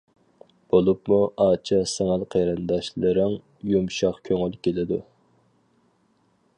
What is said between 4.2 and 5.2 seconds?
كۆڭۈل كېلىدۇ.